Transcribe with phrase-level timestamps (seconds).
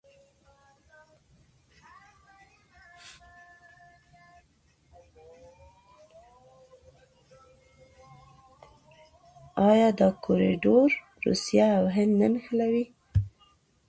[9.69, 10.91] آیا دا کوریډور
[11.25, 12.85] روسیه او هند نه نښلوي؟